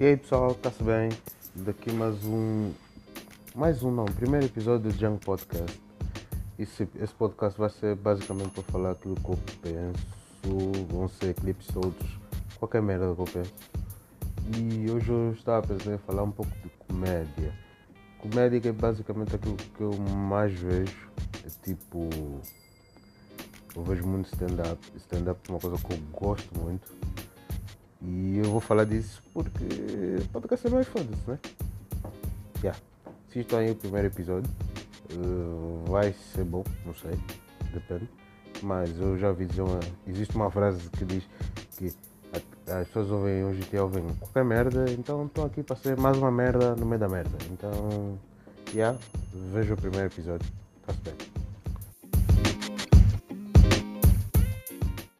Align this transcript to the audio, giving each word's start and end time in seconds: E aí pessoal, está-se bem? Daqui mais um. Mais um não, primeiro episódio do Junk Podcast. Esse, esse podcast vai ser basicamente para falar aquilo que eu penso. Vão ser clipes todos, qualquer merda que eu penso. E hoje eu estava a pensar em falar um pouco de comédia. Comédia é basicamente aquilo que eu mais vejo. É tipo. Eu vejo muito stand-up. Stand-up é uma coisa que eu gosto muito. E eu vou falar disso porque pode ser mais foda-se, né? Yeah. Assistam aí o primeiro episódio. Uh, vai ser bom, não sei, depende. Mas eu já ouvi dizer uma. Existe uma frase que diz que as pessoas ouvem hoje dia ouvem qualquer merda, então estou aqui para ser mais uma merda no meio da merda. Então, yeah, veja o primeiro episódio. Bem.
E 0.00 0.04
aí 0.06 0.16
pessoal, 0.16 0.52
está-se 0.52 0.82
bem? 0.82 1.10
Daqui 1.56 1.92
mais 1.92 2.24
um. 2.24 2.72
Mais 3.54 3.82
um 3.82 3.90
não, 3.90 4.06
primeiro 4.06 4.46
episódio 4.46 4.90
do 4.90 4.98
Junk 4.98 5.22
Podcast. 5.22 5.78
Esse, 6.58 6.88
esse 6.98 7.12
podcast 7.12 7.60
vai 7.60 7.68
ser 7.68 7.96
basicamente 7.96 8.48
para 8.48 8.62
falar 8.62 8.92
aquilo 8.92 9.14
que 9.16 9.28
eu 9.28 9.38
penso. 9.60 10.86
Vão 10.88 11.06
ser 11.06 11.34
clipes 11.34 11.66
todos, 11.66 12.18
qualquer 12.58 12.80
merda 12.80 13.14
que 13.14 13.20
eu 13.20 13.26
penso. 13.26 13.52
E 14.56 14.90
hoje 14.90 15.10
eu 15.10 15.32
estava 15.32 15.58
a 15.58 15.68
pensar 15.68 15.92
em 15.92 15.98
falar 15.98 16.22
um 16.22 16.30
pouco 16.30 16.50
de 16.62 16.70
comédia. 16.88 17.52
Comédia 18.20 18.70
é 18.70 18.72
basicamente 18.72 19.36
aquilo 19.36 19.56
que 19.56 19.82
eu 19.82 19.92
mais 19.98 20.58
vejo. 20.58 21.10
É 21.44 21.50
tipo. 21.62 22.08
Eu 23.76 23.84
vejo 23.84 24.06
muito 24.06 24.32
stand-up. 24.32 24.80
Stand-up 24.96 25.40
é 25.46 25.52
uma 25.52 25.60
coisa 25.60 25.76
que 25.76 25.92
eu 25.92 25.98
gosto 26.18 26.58
muito. 26.58 26.90
E 28.02 28.38
eu 28.38 28.44
vou 28.44 28.60
falar 28.60 28.84
disso 28.84 29.22
porque 29.32 29.66
pode 30.32 30.56
ser 30.56 30.70
mais 30.70 30.86
foda-se, 30.86 31.30
né? 31.30 31.38
Yeah. 32.62 32.78
Assistam 33.28 33.58
aí 33.58 33.70
o 33.70 33.76
primeiro 33.76 34.08
episódio. 34.08 34.50
Uh, 35.12 35.84
vai 35.90 36.14
ser 36.34 36.44
bom, 36.44 36.64
não 36.86 36.94
sei, 36.94 37.18
depende. 37.72 38.08
Mas 38.62 38.98
eu 38.98 39.18
já 39.18 39.28
ouvi 39.28 39.46
dizer 39.46 39.62
uma. 39.62 39.80
Existe 40.06 40.34
uma 40.36 40.50
frase 40.50 40.88
que 40.90 41.04
diz 41.04 41.24
que 41.76 41.92
as 42.70 42.86
pessoas 42.86 43.10
ouvem 43.10 43.44
hoje 43.44 43.60
dia 43.70 43.82
ouvem 43.82 44.04
qualquer 44.20 44.44
merda, 44.44 44.84
então 44.90 45.26
estou 45.26 45.44
aqui 45.44 45.62
para 45.62 45.76
ser 45.76 45.98
mais 45.98 46.16
uma 46.16 46.30
merda 46.30 46.76
no 46.76 46.86
meio 46.86 47.00
da 47.00 47.08
merda. 47.08 47.36
Então, 47.50 48.18
yeah, 48.72 48.96
veja 49.52 49.74
o 49.74 49.76
primeiro 49.76 50.06
episódio. 50.06 50.46
Bem. 51.04 51.39